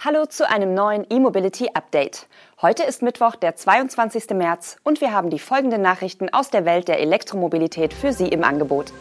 Hallo 0.00 0.26
zu 0.26 0.48
einem 0.48 0.74
neuen 0.74 1.04
E-Mobility 1.10 1.70
Update. 1.74 2.28
Heute 2.62 2.84
ist 2.84 3.02
Mittwoch, 3.02 3.34
der 3.34 3.56
22. 3.56 4.30
März 4.30 4.76
und 4.84 5.00
wir 5.00 5.12
haben 5.12 5.28
die 5.28 5.40
folgenden 5.40 5.82
Nachrichten 5.82 6.28
aus 6.32 6.50
der 6.50 6.64
Welt 6.64 6.86
der 6.86 7.00
Elektromobilität 7.00 7.92
für 7.92 8.12
Sie 8.12 8.28
im 8.28 8.44
Angebot. 8.44 8.92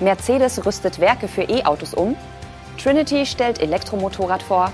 Mercedes 0.00 0.66
rüstet 0.66 0.98
Werke 0.98 1.28
für 1.28 1.42
E-Autos 1.42 1.94
um. 1.94 2.16
Trinity 2.82 3.24
stellt 3.24 3.62
Elektromotorrad 3.62 4.42
vor. 4.42 4.72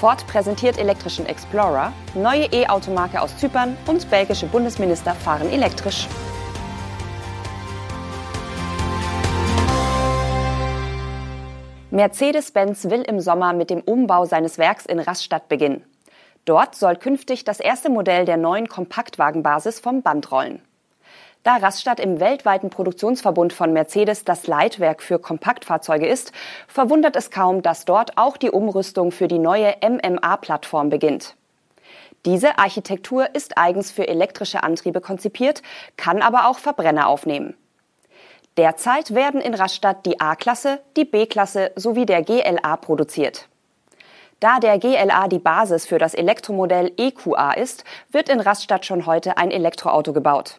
Ford 0.00 0.26
präsentiert 0.26 0.76
elektrischen 0.76 1.24
Explorer. 1.24 1.92
Neue 2.16 2.46
E-Automarke 2.46 3.22
aus 3.22 3.36
Zypern 3.36 3.76
und 3.86 4.10
belgische 4.10 4.46
Bundesminister 4.46 5.14
fahren 5.14 5.52
elektrisch. 5.52 6.08
Mercedes-Benz 11.98 12.90
will 12.90 13.02
im 13.02 13.18
Sommer 13.18 13.52
mit 13.52 13.70
dem 13.70 13.80
Umbau 13.80 14.24
seines 14.24 14.56
Werks 14.56 14.86
in 14.86 15.00
Rastatt 15.00 15.48
beginnen. 15.48 15.82
Dort 16.44 16.76
soll 16.76 16.94
künftig 16.94 17.42
das 17.42 17.58
erste 17.58 17.90
Modell 17.90 18.24
der 18.24 18.36
neuen 18.36 18.68
Kompaktwagenbasis 18.68 19.80
vom 19.80 20.02
Band 20.02 20.30
rollen. 20.30 20.62
Da 21.42 21.56
Rastatt 21.56 21.98
im 21.98 22.20
weltweiten 22.20 22.70
Produktionsverbund 22.70 23.52
von 23.52 23.72
Mercedes 23.72 24.22
das 24.22 24.46
Leitwerk 24.46 25.02
für 25.02 25.18
Kompaktfahrzeuge 25.18 26.06
ist, 26.06 26.30
verwundert 26.68 27.16
es 27.16 27.32
kaum, 27.32 27.62
dass 27.62 27.84
dort 27.84 28.16
auch 28.16 28.36
die 28.36 28.52
Umrüstung 28.52 29.10
für 29.10 29.26
die 29.26 29.40
neue 29.40 29.74
MMA-Plattform 29.82 30.90
beginnt. 30.90 31.34
Diese 32.24 32.60
Architektur 32.60 33.34
ist 33.34 33.58
eigens 33.58 33.90
für 33.90 34.06
elektrische 34.06 34.62
Antriebe 34.62 35.00
konzipiert, 35.00 35.62
kann 35.96 36.22
aber 36.22 36.46
auch 36.46 36.60
Verbrenner 36.60 37.08
aufnehmen. 37.08 37.56
Derzeit 38.58 39.14
werden 39.14 39.40
in 39.40 39.54
Rastatt 39.54 40.04
die 40.04 40.20
A-Klasse, 40.20 40.80
die 40.96 41.04
B-Klasse 41.04 41.70
sowie 41.76 42.06
der 42.06 42.22
GLA 42.22 42.76
produziert. 42.78 43.46
Da 44.40 44.58
der 44.58 44.80
GLA 44.80 45.28
die 45.28 45.38
Basis 45.38 45.86
für 45.86 45.98
das 45.98 46.12
Elektromodell 46.12 46.90
EQA 46.96 47.52
ist, 47.52 47.84
wird 48.10 48.28
in 48.28 48.40
Rastatt 48.40 48.84
schon 48.84 49.06
heute 49.06 49.36
ein 49.36 49.52
Elektroauto 49.52 50.12
gebaut. 50.12 50.58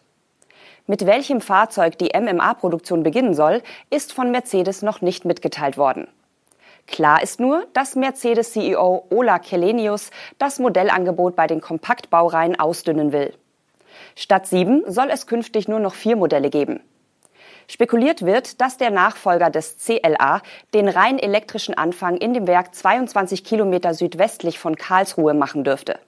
Mit 0.86 1.04
welchem 1.04 1.42
Fahrzeug 1.42 1.98
die 1.98 2.18
MMA-Produktion 2.18 3.02
beginnen 3.02 3.34
soll, 3.34 3.62
ist 3.90 4.14
von 4.14 4.30
Mercedes 4.30 4.80
noch 4.80 5.02
nicht 5.02 5.26
mitgeteilt 5.26 5.76
worden. 5.76 6.08
Klar 6.86 7.22
ist 7.22 7.38
nur, 7.38 7.66
dass 7.74 7.96
Mercedes-CEO 7.96 9.08
Ola 9.10 9.38
Kelenius 9.38 10.10
das 10.38 10.58
Modellangebot 10.58 11.36
bei 11.36 11.46
den 11.46 11.60
Kompaktbaureihen 11.60 12.58
ausdünnen 12.58 13.12
will. 13.12 13.34
Statt 14.16 14.46
sieben 14.46 14.90
soll 14.90 15.10
es 15.10 15.26
künftig 15.26 15.68
nur 15.68 15.80
noch 15.80 15.92
vier 15.92 16.16
Modelle 16.16 16.48
geben. 16.48 16.80
Spekuliert 17.68 18.24
wird, 18.24 18.60
dass 18.60 18.76
der 18.76 18.90
Nachfolger 18.90 19.50
des 19.50 19.76
CLA 19.78 20.42
den 20.74 20.88
rein 20.88 21.18
elektrischen 21.18 21.76
Anfang 21.76 22.16
in 22.16 22.34
dem 22.34 22.46
Werk 22.46 22.74
22 22.74 23.44
Kilometer 23.44 23.94
südwestlich 23.94 24.58
von 24.58 24.76
Karlsruhe 24.76 25.34
machen 25.34 25.64
dürfte. 25.64 25.98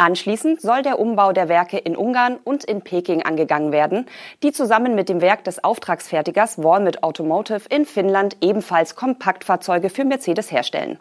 Anschließend 0.00 0.62
soll 0.62 0.80
der 0.80 0.98
Umbau 0.98 1.32
der 1.32 1.50
Werke 1.50 1.76
in 1.76 1.94
Ungarn 1.94 2.38
und 2.42 2.64
in 2.64 2.80
Peking 2.80 3.22
angegangen 3.22 3.70
werden, 3.70 4.06
die 4.42 4.50
zusammen 4.50 4.94
mit 4.94 5.10
dem 5.10 5.20
Werk 5.20 5.44
des 5.44 5.62
Auftragsfertigers 5.62 6.56
Walmart 6.56 7.02
Automotive 7.02 7.68
in 7.68 7.84
Finnland 7.84 8.38
ebenfalls 8.40 8.96
Kompaktfahrzeuge 8.96 9.90
für 9.90 10.06
Mercedes 10.06 10.50
herstellen. 10.50 10.98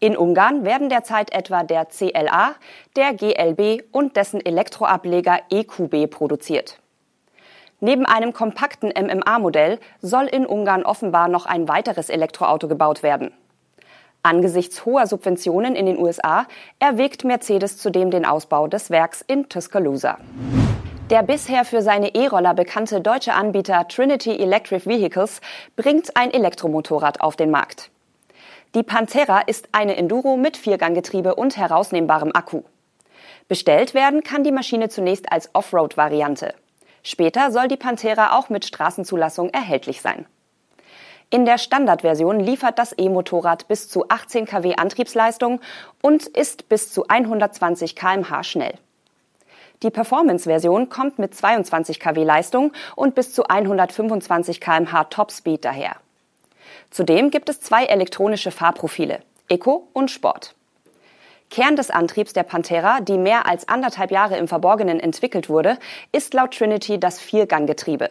In 0.00 0.18
Ungarn 0.18 0.66
werden 0.66 0.90
derzeit 0.90 1.32
etwa 1.32 1.62
der 1.62 1.86
CLA, 1.86 2.56
der 2.94 3.14
GLB 3.14 3.84
und 3.90 4.16
dessen 4.16 4.44
Elektroableger 4.44 5.40
EQB 5.48 6.10
produziert. 6.10 6.80
Neben 7.84 8.06
einem 8.06 8.32
kompakten 8.32 8.94
MMA-Modell 8.98 9.78
soll 10.00 10.24
in 10.24 10.46
Ungarn 10.46 10.84
offenbar 10.84 11.28
noch 11.28 11.44
ein 11.44 11.68
weiteres 11.68 12.08
Elektroauto 12.08 12.66
gebaut 12.66 13.02
werden. 13.02 13.30
Angesichts 14.22 14.86
hoher 14.86 15.06
Subventionen 15.06 15.76
in 15.76 15.84
den 15.84 15.98
USA 15.98 16.46
erwägt 16.78 17.24
Mercedes 17.24 17.76
zudem 17.76 18.10
den 18.10 18.24
Ausbau 18.24 18.68
des 18.68 18.88
Werks 18.88 19.20
in 19.20 19.50
Tuscaloosa. 19.50 20.16
Der 21.10 21.22
bisher 21.22 21.66
für 21.66 21.82
seine 21.82 22.14
E-Roller 22.14 22.54
bekannte 22.54 23.02
deutsche 23.02 23.34
Anbieter 23.34 23.86
Trinity 23.86 24.34
Electric 24.38 24.86
Vehicles 24.86 25.42
bringt 25.76 26.16
ein 26.16 26.32
Elektromotorrad 26.32 27.20
auf 27.20 27.36
den 27.36 27.50
Markt. 27.50 27.90
Die 28.74 28.82
Pantera 28.82 29.42
ist 29.42 29.68
eine 29.72 29.96
Enduro 29.96 30.38
mit 30.38 30.56
Vierganggetriebe 30.56 31.34
und 31.34 31.58
herausnehmbarem 31.58 32.30
Akku. 32.32 32.62
Bestellt 33.46 33.92
werden 33.92 34.22
kann 34.22 34.42
die 34.42 34.52
Maschine 34.52 34.88
zunächst 34.88 35.30
als 35.30 35.50
Offroad-Variante. 35.54 36.54
Später 37.04 37.52
soll 37.52 37.68
die 37.68 37.76
Pantera 37.76 38.36
auch 38.36 38.48
mit 38.48 38.64
Straßenzulassung 38.64 39.50
erhältlich 39.50 40.00
sein. 40.00 40.26
In 41.30 41.44
der 41.44 41.58
Standardversion 41.58 42.40
liefert 42.40 42.78
das 42.78 42.94
E-Motorrad 42.96 43.68
bis 43.68 43.88
zu 43.88 44.08
18 44.08 44.46
kW 44.46 44.76
Antriebsleistung 44.76 45.60
und 46.00 46.26
ist 46.26 46.68
bis 46.68 46.92
zu 46.92 47.06
120 47.06 47.94
km/h 47.94 48.42
schnell. 48.44 48.74
Die 49.82 49.90
Performance-Version 49.90 50.88
kommt 50.88 51.18
mit 51.18 51.34
22 51.34 52.00
kW 52.00 52.24
Leistung 52.24 52.72
und 52.96 53.14
bis 53.14 53.34
zu 53.34 53.44
125 53.48 54.60
km/h 54.60 55.04
Topspeed 55.04 55.64
daher. 55.64 55.96
Zudem 56.90 57.30
gibt 57.30 57.48
es 57.48 57.60
zwei 57.60 57.84
elektronische 57.84 58.50
Fahrprofile, 58.50 59.20
Eco 59.48 59.88
und 59.92 60.10
Sport. 60.10 60.54
Kern 61.54 61.76
des 61.76 61.88
Antriebs 61.90 62.32
der 62.32 62.42
Pantera, 62.42 63.00
die 63.00 63.16
mehr 63.16 63.46
als 63.46 63.68
anderthalb 63.68 64.10
Jahre 64.10 64.36
im 64.38 64.48
Verborgenen 64.48 64.98
entwickelt 64.98 65.48
wurde, 65.48 65.78
ist 66.10 66.34
laut 66.34 66.58
Trinity 66.58 66.98
das 66.98 67.20
Vierganggetriebe. 67.20 68.10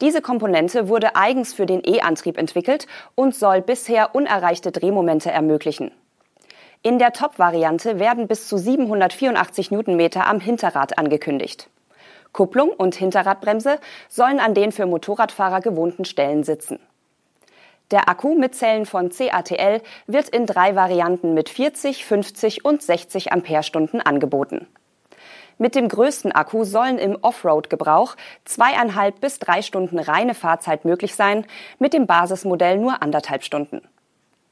Diese 0.00 0.20
Komponente 0.20 0.88
wurde 0.88 1.14
eigens 1.14 1.54
für 1.54 1.66
den 1.66 1.82
E-Antrieb 1.86 2.36
entwickelt 2.36 2.88
und 3.14 3.32
soll 3.32 3.62
bisher 3.62 4.12
unerreichte 4.16 4.72
Drehmomente 4.72 5.30
ermöglichen. 5.30 5.92
In 6.82 6.98
der 6.98 7.12
Top-Variante 7.12 8.00
werden 8.00 8.26
bis 8.26 8.48
zu 8.48 8.58
784 8.58 9.70
Newtonmeter 9.70 10.26
am 10.26 10.40
Hinterrad 10.40 10.98
angekündigt. 10.98 11.70
Kupplung 12.32 12.70
und 12.70 12.96
Hinterradbremse 12.96 13.78
sollen 14.08 14.40
an 14.40 14.54
den 14.54 14.72
für 14.72 14.86
Motorradfahrer 14.86 15.60
gewohnten 15.60 16.04
Stellen 16.04 16.42
sitzen. 16.42 16.80
Der 17.90 18.06
Akku 18.10 18.34
mit 18.34 18.54
Zellen 18.54 18.84
von 18.84 19.08
CATL 19.08 19.80
wird 20.06 20.28
in 20.28 20.44
drei 20.44 20.76
Varianten 20.76 21.32
mit 21.32 21.48
40, 21.48 22.04
50 22.04 22.64
und 22.64 22.82
60 22.82 23.32
Ampere-Stunden 23.32 24.02
angeboten. 24.02 24.66
Mit 25.56 25.74
dem 25.74 25.88
größten 25.88 26.30
Akku 26.30 26.64
sollen 26.64 26.98
im 26.98 27.16
Offroad-Gebrauch 27.20 28.16
zweieinhalb 28.44 29.20
bis 29.20 29.38
drei 29.38 29.62
Stunden 29.62 29.98
reine 29.98 30.34
Fahrzeit 30.34 30.84
möglich 30.84 31.14
sein, 31.14 31.46
mit 31.78 31.94
dem 31.94 32.06
Basismodell 32.06 32.76
nur 32.76 33.02
anderthalb 33.02 33.42
Stunden. 33.42 33.80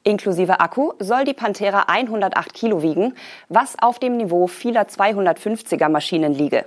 Inklusive 0.03 0.59
Akku 0.61 0.93
soll 0.99 1.25
die 1.25 1.35
Pantera 1.35 1.85
108 1.89 2.55
Kilo 2.55 2.81
wiegen, 2.83 3.15
was 3.51 3.77
auf 3.79 3.99
dem 3.99 4.17
Niveau 4.17 4.47
vieler 4.47 4.85
250er 4.85 5.91
Maschinen 5.91 6.33
liege. 6.33 6.65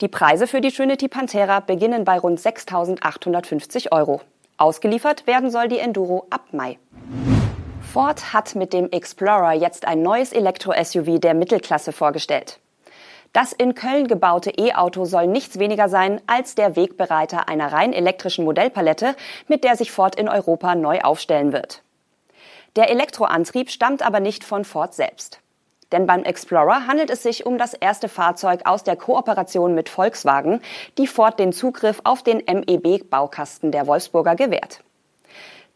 Die 0.00 0.08
Preise 0.08 0.48
für 0.48 0.60
die 0.60 0.72
Trinity 0.72 1.06
Pantera 1.08 1.60
beginnen 1.60 2.04
bei 2.04 2.18
rund 2.18 2.40
6.850 2.40 3.92
Euro. 3.92 4.22
Ausgeliefert 4.58 5.28
werden 5.28 5.50
soll 5.50 5.68
die 5.68 5.78
Enduro 5.78 6.26
ab 6.30 6.52
Mai. 6.52 6.78
Ford 7.80 8.34
hat 8.34 8.56
mit 8.56 8.72
dem 8.72 8.90
Explorer 8.90 9.52
jetzt 9.52 9.86
ein 9.86 10.02
neues 10.02 10.32
Elektro-SUV 10.32 11.20
der 11.20 11.34
Mittelklasse 11.34 11.92
vorgestellt. 11.92 12.58
Das 13.32 13.52
in 13.52 13.74
Köln 13.74 14.08
gebaute 14.08 14.50
E-Auto 14.50 15.04
soll 15.04 15.28
nichts 15.28 15.58
weniger 15.58 15.88
sein 15.88 16.20
als 16.26 16.56
der 16.56 16.76
Wegbereiter 16.76 17.48
einer 17.48 17.72
rein 17.72 17.92
elektrischen 17.92 18.44
Modellpalette, 18.44 19.14
mit 19.46 19.62
der 19.64 19.76
sich 19.76 19.92
Ford 19.92 20.16
in 20.16 20.28
Europa 20.28 20.74
neu 20.74 21.00
aufstellen 21.00 21.52
wird. 21.52 21.82
Der 22.74 22.90
Elektroantrieb 22.90 23.70
stammt 23.70 24.02
aber 24.02 24.18
nicht 24.18 24.44
von 24.44 24.64
Ford 24.64 24.92
selbst. 24.92 25.40
Denn 25.92 26.06
beim 26.06 26.24
Explorer 26.24 26.86
handelt 26.86 27.10
es 27.10 27.22
sich 27.22 27.46
um 27.46 27.56
das 27.56 27.72
erste 27.74 28.08
Fahrzeug 28.08 28.62
aus 28.64 28.84
der 28.84 28.96
Kooperation 28.96 29.74
mit 29.74 29.88
Volkswagen, 29.88 30.60
die 30.98 31.06
Ford 31.06 31.38
den 31.38 31.52
Zugriff 31.52 32.00
auf 32.04 32.22
den 32.22 32.38
MEB-Baukasten 32.38 33.72
der 33.72 33.86
Wolfsburger 33.86 34.36
gewährt. 34.36 34.82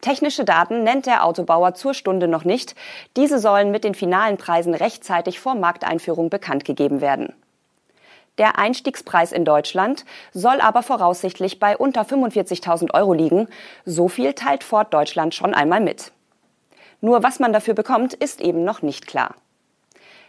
Technische 0.01 0.43
Daten 0.43 0.83
nennt 0.83 1.05
der 1.05 1.25
Autobauer 1.25 1.75
zur 1.75 1.93
Stunde 1.93 2.27
noch 2.27 2.43
nicht. 2.43 2.75
Diese 3.15 3.39
sollen 3.39 3.71
mit 3.71 3.85
den 3.85 3.95
finalen 3.95 4.37
Preisen 4.37 4.75
rechtzeitig 4.75 5.39
vor 5.39 5.55
Markteinführung 5.55 6.29
bekannt 6.29 6.65
gegeben 6.65 6.99
werden. 6.99 7.33
Der 8.37 8.57
Einstiegspreis 8.57 9.31
in 9.31 9.45
Deutschland 9.45 10.05
soll 10.33 10.59
aber 10.59 10.83
voraussichtlich 10.83 11.59
bei 11.59 11.77
unter 11.77 12.01
45.000 12.01 12.93
Euro 12.93 13.13
liegen. 13.13 13.47
So 13.85 14.09
viel 14.09 14.33
teilt 14.33 14.63
Ford 14.63 14.93
Deutschland 14.93 15.35
schon 15.35 15.53
einmal 15.53 15.79
mit. 15.79 16.11
Nur 16.99 17.23
was 17.23 17.39
man 17.39 17.53
dafür 17.53 17.73
bekommt, 17.73 18.13
ist 18.13 18.41
eben 18.41 18.63
noch 18.63 18.81
nicht 18.81 19.07
klar. 19.07 19.35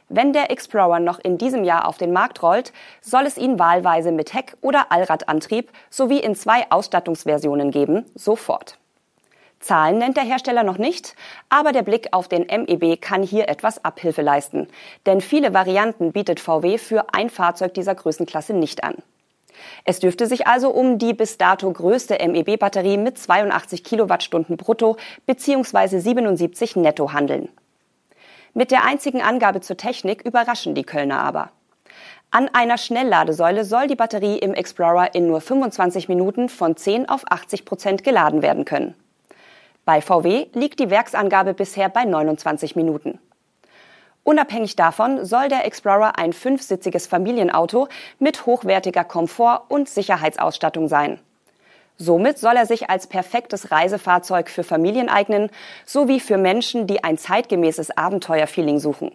Wenn 0.08 0.32
der 0.32 0.50
Explorer 0.50 1.00
noch 1.00 1.18
in 1.18 1.38
diesem 1.38 1.64
Jahr 1.64 1.88
auf 1.88 1.96
den 1.96 2.12
Markt 2.12 2.42
rollt, 2.42 2.72
soll 3.00 3.24
es 3.24 3.38
ihn 3.38 3.58
wahlweise 3.58 4.12
mit 4.12 4.34
Heck- 4.34 4.56
oder 4.60 4.92
Allradantrieb 4.92 5.70
sowie 5.88 6.18
in 6.18 6.34
zwei 6.34 6.70
Ausstattungsversionen 6.70 7.70
geben, 7.70 8.04
sofort. 8.14 8.78
Zahlen 9.60 9.96
nennt 9.96 10.18
der 10.18 10.24
Hersteller 10.24 10.62
noch 10.62 10.76
nicht, 10.76 11.16
aber 11.48 11.72
der 11.72 11.82
Blick 11.82 12.08
auf 12.12 12.28
den 12.28 12.42
MEB 12.42 13.00
kann 13.00 13.22
hier 13.22 13.48
etwas 13.48 13.82
Abhilfe 13.82 14.20
leisten, 14.20 14.68
denn 15.06 15.22
viele 15.22 15.54
Varianten 15.54 16.12
bietet 16.12 16.38
VW 16.38 16.76
für 16.76 17.06
ein 17.14 17.30
Fahrzeug 17.30 17.72
dieser 17.72 17.94
Größenklasse 17.94 18.52
nicht 18.52 18.84
an. 18.84 18.96
Es 19.84 20.00
dürfte 20.00 20.26
sich 20.26 20.46
also 20.46 20.68
um 20.68 20.98
die 20.98 21.14
bis 21.14 21.38
dato 21.38 21.72
größte 21.72 22.18
MEB-Batterie 22.18 22.98
mit 22.98 23.16
82 23.16 23.84
Kilowattstunden 23.84 24.58
brutto 24.58 24.98
bzw. 25.26 25.98
77 25.98 26.76
netto 26.76 27.14
handeln. 27.14 27.48
Mit 28.56 28.70
der 28.70 28.84
einzigen 28.84 29.20
Angabe 29.20 29.60
zur 29.60 29.76
Technik 29.76 30.24
überraschen 30.24 30.76
die 30.76 30.84
Kölner 30.84 31.18
aber. 31.18 31.50
An 32.30 32.48
einer 32.52 32.78
Schnellladesäule 32.78 33.64
soll 33.64 33.88
die 33.88 33.96
Batterie 33.96 34.38
im 34.38 34.54
Explorer 34.54 35.12
in 35.16 35.26
nur 35.26 35.40
25 35.40 36.08
Minuten 36.08 36.48
von 36.48 36.76
10 36.76 37.08
auf 37.08 37.24
80 37.28 37.64
Prozent 37.64 38.04
geladen 38.04 38.42
werden 38.42 38.64
können. 38.64 38.94
Bei 39.84 40.00
VW 40.00 40.46
liegt 40.52 40.78
die 40.78 40.88
Werksangabe 40.88 41.52
bisher 41.52 41.88
bei 41.88 42.04
29 42.04 42.76
Minuten. 42.76 43.18
Unabhängig 44.22 44.76
davon 44.76 45.24
soll 45.24 45.48
der 45.48 45.66
Explorer 45.66 46.16
ein 46.16 46.32
fünfsitziges 46.32 47.08
Familienauto 47.08 47.88
mit 48.20 48.46
hochwertiger 48.46 49.04
Komfort- 49.04 49.64
und 49.68 49.88
Sicherheitsausstattung 49.88 50.86
sein. 50.86 51.18
Somit 51.96 52.38
soll 52.38 52.56
er 52.56 52.66
sich 52.66 52.90
als 52.90 53.06
perfektes 53.06 53.70
Reisefahrzeug 53.70 54.50
für 54.50 54.64
Familien 54.64 55.08
eignen, 55.08 55.50
sowie 55.84 56.18
für 56.18 56.38
Menschen, 56.38 56.86
die 56.86 57.04
ein 57.04 57.18
zeitgemäßes 57.18 57.96
Abenteuerfeeling 57.96 58.80
suchen. 58.80 59.12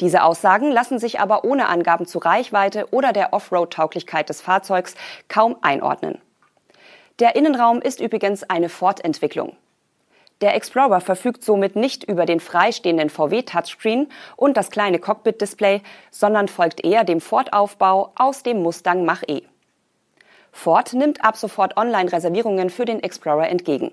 Diese 0.00 0.22
Aussagen 0.22 0.72
lassen 0.72 0.98
sich 0.98 1.20
aber 1.20 1.44
ohne 1.44 1.68
Angaben 1.68 2.06
zu 2.06 2.18
Reichweite 2.18 2.88
oder 2.90 3.12
der 3.12 3.32
Offroad-Tauglichkeit 3.32 4.28
des 4.28 4.40
Fahrzeugs 4.40 4.94
kaum 5.28 5.56
einordnen. 5.60 6.18
Der 7.20 7.36
Innenraum 7.36 7.80
ist 7.80 8.00
übrigens 8.00 8.42
eine 8.42 8.68
Fortentwicklung. 8.68 9.56
Der 10.40 10.54
Explorer 10.56 11.00
verfügt 11.00 11.44
somit 11.44 11.76
nicht 11.76 12.02
über 12.02 12.26
den 12.26 12.40
freistehenden 12.40 13.08
VW 13.08 13.42
Touchscreen 13.42 14.08
und 14.36 14.56
das 14.56 14.70
kleine 14.70 14.98
Cockpit-Display, 14.98 15.80
sondern 16.10 16.48
folgt 16.48 16.84
eher 16.84 17.04
dem 17.04 17.20
Ford-Aufbau 17.20 18.12
aus 18.16 18.42
dem 18.42 18.62
Mustang 18.62 19.04
Mach-E. 19.04 19.42
Ford 20.54 20.94
nimmt 20.94 21.22
ab 21.22 21.36
sofort 21.36 21.76
Online-Reservierungen 21.76 22.70
für 22.70 22.86
den 22.86 23.02
Explorer 23.02 23.48
entgegen. 23.50 23.92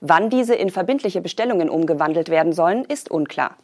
Wann 0.00 0.30
diese 0.30 0.54
in 0.54 0.70
verbindliche 0.70 1.20
Bestellungen 1.20 1.68
umgewandelt 1.68 2.30
werden 2.30 2.52
sollen, 2.52 2.84
ist 2.84 3.10
unklar. 3.10 3.56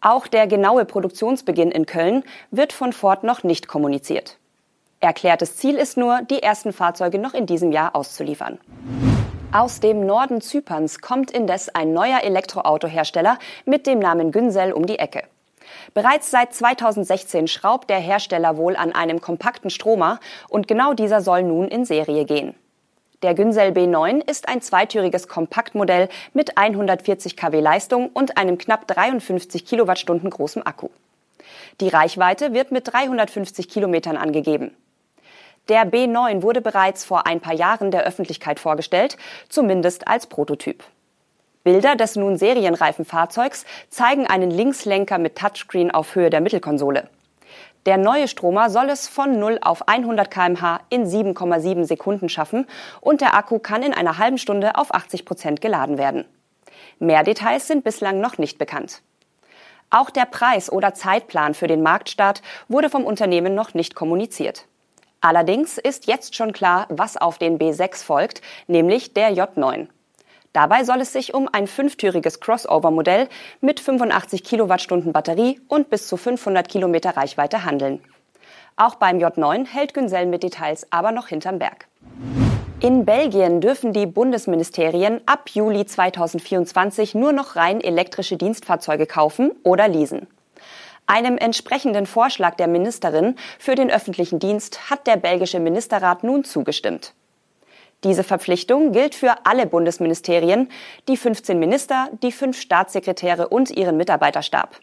Auch 0.00 0.28
der 0.28 0.46
genaue 0.46 0.84
Produktionsbeginn 0.84 1.72
in 1.72 1.84
Köln 1.84 2.22
wird 2.52 2.72
von 2.72 2.92
Ford 2.92 3.24
noch 3.24 3.42
nicht 3.42 3.68
kommuniziert. 3.68 4.38
Erklärtes 5.00 5.56
Ziel 5.56 5.76
ist 5.76 5.96
nur, 5.96 6.22
die 6.22 6.42
ersten 6.42 6.72
Fahrzeuge 6.72 7.18
noch 7.18 7.34
in 7.34 7.46
diesem 7.46 7.72
Jahr 7.72 7.96
auszuliefern. 7.96 8.58
Aus 9.52 9.80
dem 9.80 10.06
Norden 10.06 10.40
Zyperns 10.40 11.00
kommt 11.00 11.32
indes 11.32 11.68
ein 11.68 11.92
neuer 11.92 12.22
Elektroautohersteller 12.22 13.38
mit 13.66 13.86
dem 13.86 13.98
Namen 13.98 14.30
Günsel 14.30 14.72
um 14.72 14.86
die 14.86 15.00
Ecke. 15.00 15.24
Bereits 15.94 16.30
seit 16.30 16.54
2016 16.54 17.48
schraubt 17.48 17.90
der 17.90 17.98
Hersteller 17.98 18.56
wohl 18.56 18.76
an 18.76 18.92
einem 18.92 19.20
kompakten 19.20 19.70
Stromer 19.70 20.20
und 20.48 20.68
genau 20.68 20.94
dieser 20.94 21.20
soll 21.20 21.42
nun 21.42 21.68
in 21.68 21.84
Serie 21.84 22.24
gehen. 22.24 22.54
Der 23.22 23.34
Günsel 23.34 23.70
B9 23.70 24.28
ist 24.28 24.48
ein 24.48 24.60
zweitüriges 24.60 25.28
Kompaktmodell 25.28 26.08
mit 26.32 26.58
140 26.58 27.36
kW 27.36 27.60
Leistung 27.60 28.08
und 28.08 28.36
einem 28.36 28.58
knapp 28.58 28.88
53 28.88 29.64
Kilowattstunden 29.64 30.28
großen 30.28 30.66
Akku. 30.66 30.88
Die 31.80 31.88
Reichweite 31.88 32.52
wird 32.52 32.72
mit 32.72 32.92
350 32.92 33.68
Kilometern 33.68 34.16
angegeben. 34.16 34.76
Der 35.68 35.88
B9 35.88 36.42
wurde 36.42 36.60
bereits 36.60 37.04
vor 37.04 37.26
ein 37.26 37.40
paar 37.40 37.54
Jahren 37.54 37.92
der 37.92 38.02
Öffentlichkeit 38.02 38.58
vorgestellt, 38.58 39.16
zumindest 39.48 40.08
als 40.08 40.26
Prototyp. 40.26 40.82
Bilder 41.64 41.94
des 41.94 42.16
nun 42.16 42.36
serienreifen 42.36 43.04
Fahrzeugs 43.04 43.64
zeigen 43.88 44.26
einen 44.26 44.50
Linkslenker 44.50 45.18
mit 45.18 45.38
Touchscreen 45.38 45.92
auf 45.92 46.14
Höhe 46.16 46.28
der 46.28 46.40
Mittelkonsole. 46.40 47.08
Der 47.86 47.98
neue 47.98 48.26
Stromer 48.26 48.68
soll 48.70 48.90
es 48.90 49.08
von 49.08 49.38
0 49.38 49.58
auf 49.60 49.88
100 49.88 50.30
kmh 50.30 50.80
in 50.88 51.04
7,7 51.04 51.84
Sekunden 51.84 52.28
schaffen 52.28 52.66
und 53.00 53.20
der 53.20 53.34
Akku 53.34 53.58
kann 53.58 53.82
in 53.82 53.94
einer 53.94 54.18
halben 54.18 54.38
Stunde 54.38 54.76
auf 54.76 54.92
80 54.92 55.24
Prozent 55.24 55.60
geladen 55.60 55.98
werden. 55.98 56.24
Mehr 56.98 57.22
Details 57.22 57.66
sind 57.66 57.84
bislang 57.84 58.20
noch 58.20 58.38
nicht 58.38 58.58
bekannt. 58.58 59.02
Auch 59.90 60.10
der 60.10 60.24
Preis 60.24 60.70
oder 60.70 60.94
Zeitplan 60.94 61.54
für 61.54 61.66
den 61.66 61.82
Marktstart 61.82 62.42
wurde 62.68 62.90
vom 62.90 63.04
Unternehmen 63.04 63.54
noch 63.54 63.74
nicht 63.74 63.94
kommuniziert. 63.94 64.66
Allerdings 65.20 65.78
ist 65.78 66.06
jetzt 66.06 66.34
schon 66.34 66.52
klar, 66.52 66.86
was 66.88 67.16
auf 67.16 67.38
den 67.38 67.58
B6 67.58 68.02
folgt, 68.02 68.42
nämlich 68.66 69.14
der 69.14 69.32
J9. 69.32 69.88
Dabei 70.52 70.84
soll 70.84 71.00
es 71.00 71.12
sich 71.12 71.32
um 71.32 71.48
ein 71.50 71.66
fünftüriges 71.66 72.40
Crossover-Modell 72.40 73.28
mit 73.60 73.80
85 73.80 74.44
Kilowattstunden 74.44 75.12
Batterie 75.12 75.60
und 75.68 75.88
bis 75.88 76.06
zu 76.06 76.18
500 76.18 76.68
Kilometer 76.68 77.16
Reichweite 77.16 77.64
handeln. 77.64 78.02
Auch 78.76 78.96
beim 78.96 79.18
J9 79.18 79.66
hält 79.66 79.94
Günsell 79.94 80.26
mit 80.26 80.42
Details 80.42 80.86
aber 80.90 81.12
noch 81.12 81.28
hinterm 81.28 81.58
Berg. 81.58 81.88
In 82.80 83.04
Belgien 83.04 83.60
dürfen 83.60 83.92
die 83.92 84.06
Bundesministerien 84.06 85.20
ab 85.24 85.48
Juli 85.50 85.86
2024 85.86 87.14
nur 87.14 87.32
noch 87.32 87.56
rein 87.56 87.80
elektrische 87.80 88.36
Dienstfahrzeuge 88.36 89.06
kaufen 89.06 89.52
oder 89.62 89.88
leasen. 89.88 90.26
Einem 91.06 91.38
entsprechenden 91.38 92.06
Vorschlag 92.06 92.56
der 92.56 92.68
Ministerin 92.68 93.36
für 93.58 93.74
den 93.74 93.90
öffentlichen 93.90 94.38
Dienst 94.38 94.90
hat 94.90 95.06
der 95.06 95.16
belgische 95.16 95.60
Ministerrat 95.60 96.24
nun 96.24 96.44
zugestimmt. 96.44 97.14
Diese 98.04 98.24
Verpflichtung 98.24 98.92
gilt 98.92 99.14
für 99.14 99.46
alle 99.46 99.66
Bundesministerien, 99.66 100.68
die 101.08 101.16
15 101.16 101.58
Minister, 101.58 102.08
die 102.22 102.32
fünf 102.32 102.60
Staatssekretäre 102.60 103.48
und 103.48 103.70
ihren 103.70 103.96
Mitarbeiterstab. 103.96 104.80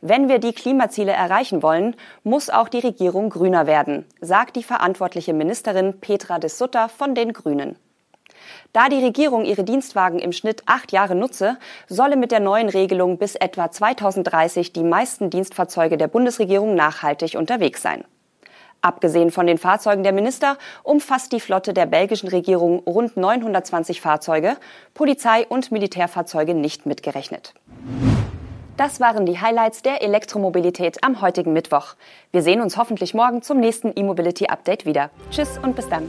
Wenn 0.00 0.28
wir 0.28 0.38
die 0.38 0.52
Klimaziele 0.52 1.12
erreichen 1.12 1.62
wollen, 1.62 1.96
muss 2.22 2.50
auch 2.50 2.68
die 2.68 2.80
Regierung 2.80 3.30
grüner 3.30 3.66
werden, 3.66 4.04
sagt 4.20 4.56
die 4.56 4.62
verantwortliche 4.62 5.32
Ministerin 5.32 6.00
Petra 6.00 6.38
de 6.38 6.50
Sutter 6.50 6.88
von 6.88 7.14
den 7.14 7.32
Grünen. 7.32 7.76
Da 8.72 8.88
die 8.88 9.02
Regierung 9.02 9.44
ihre 9.44 9.64
Dienstwagen 9.64 10.18
im 10.18 10.32
Schnitt 10.32 10.62
acht 10.66 10.92
Jahre 10.92 11.14
nutze, 11.14 11.58
solle 11.88 12.16
mit 12.16 12.30
der 12.30 12.40
neuen 12.40 12.68
Regelung 12.68 13.18
bis 13.18 13.36
etwa 13.36 13.70
2030 13.70 14.72
die 14.72 14.84
meisten 14.84 15.30
Dienstfahrzeuge 15.30 15.96
der 15.96 16.08
Bundesregierung 16.08 16.74
nachhaltig 16.74 17.36
unterwegs 17.36 17.82
sein. 17.82 18.04
Abgesehen 18.86 19.32
von 19.32 19.48
den 19.48 19.58
Fahrzeugen 19.58 20.04
der 20.04 20.12
Minister 20.12 20.58
umfasst 20.84 21.32
die 21.32 21.40
Flotte 21.40 21.74
der 21.74 21.86
belgischen 21.86 22.28
Regierung 22.28 22.78
rund 22.86 23.16
920 23.16 24.00
Fahrzeuge, 24.00 24.56
Polizei- 24.94 25.44
und 25.48 25.72
Militärfahrzeuge 25.72 26.54
nicht 26.54 26.86
mitgerechnet. 26.86 27.52
Das 28.76 29.00
waren 29.00 29.26
die 29.26 29.40
Highlights 29.40 29.82
der 29.82 30.02
Elektromobilität 30.02 31.02
am 31.02 31.20
heutigen 31.20 31.52
Mittwoch. 31.52 31.96
Wir 32.30 32.42
sehen 32.42 32.60
uns 32.60 32.76
hoffentlich 32.76 33.12
morgen 33.12 33.42
zum 33.42 33.58
nächsten 33.58 33.90
E-Mobility 33.92 34.46
Update 34.46 34.86
wieder. 34.86 35.10
Tschüss 35.32 35.58
und 35.60 35.74
bis 35.74 35.88
dann. 35.88 36.08